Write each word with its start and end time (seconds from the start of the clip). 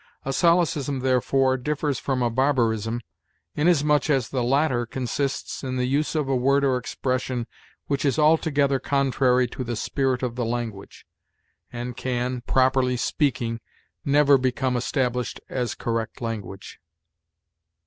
A 0.25 0.33
solecism, 0.33 1.01
therefore, 1.01 1.57
differs 1.57 1.99
from 1.99 2.23
a 2.23 2.31
barbarism, 2.31 3.01
inasmuch 3.53 4.09
as 4.09 4.29
the 4.29 4.41
latter 4.43 4.87
consists 4.87 5.63
in 5.63 5.75
the 5.75 5.85
use 5.85 6.15
of 6.15 6.27
a 6.27 6.35
word 6.35 6.63
or 6.63 6.77
expression 6.77 7.45
which 7.85 8.03
is 8.03 8.17
altogether 8.17 8.79
contrary 8.79 9.45
to 9.49 9.63
the 9.63 9.75
spirit 9.75 10.23
of 10.23 10.33
the 10.35 10.43
language, 10.43 11.05
and 11.71 11.95
can, 11.95 12.41
properly 12.47 12.97
speaking, 12.97 13.59
never 14.03 14.39
become 14.39 14.75
established 14.75 15.39
as 15.49 15.75
correct 15.75 16.19
language." 16.19 16.79